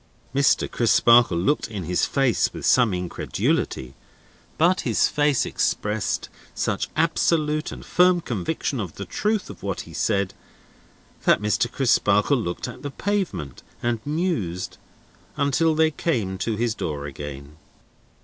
Mr. 0.33 0.67
Crisparkle 0.67 1.37
looked 1.37 1.67
in 1.69 1.83
his 1.83 2.05
face, 2.07 2.51
with 2.55 2.65
some 2.65 2.91
incredulity; 2.91 3.93
but 4.57 4.81
his 4.81 5.07
face 5.07 5.45
expressed 5.45 6.27
such 6.55 6.87
absolute 6.95 7.71
and 7.71 7.85
firm 7.85 8.19
conviction 8.19 8.79
of 8.79 8.95
the 8.95 9.05
truth 9.05 9.47
of 9.47 9.61
what 9.61 9.81
he 9.81 9.93
said, 9.93 10.33
that 11.25 11.39
Mr. 11.39 11.71
Crisparkle 11.71 12.35
looked 12.37 12.67
at 12.67 12.81
the 12.81 12.89
pavement, 12.89 13.61
and 13.83 13.99
mused, 14.03 14.79
until 15.37 15.75
they 15.75 15.91
came 15.91 16.39
to 16.39 16.55
his 16.55 16.73
door 16.73 17.05
again. 17.05 17.57